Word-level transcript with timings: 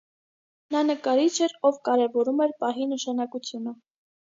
Նա 0.75 0.81
նկարիչ 0.87 1.27
էր, 1.47 1.53
ով 1.71 1.77
կարևորում 1.89 2.43
էր 2.49 2.57
պահի 2.65 2.91
նշանակությունը։ 2.97 3.79